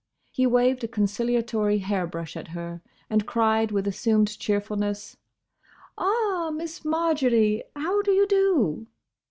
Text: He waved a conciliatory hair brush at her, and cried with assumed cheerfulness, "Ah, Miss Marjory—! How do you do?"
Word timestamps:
He 0.31 0.47
waved 0.47 0.83
a 0.83 0.87
conciliatory 0.87 1.77
hair 1.77 2.07
brush 2.07 2.35
at 2.35 2.47
her, 2.57 2.81
and 3.07 3.27
cried 3.27 3.71
with 3.71 3.85
assumed 3.85 4.35
cheerfulness, 4.39 5.15
"Ah, 5.95 6.49
Miss 6.51 6.83
Marjory—! 6.83 7.61
How 7.75 8.01
do 8.01 8.09
you 8.11 8.25
do?" 8.25 8.87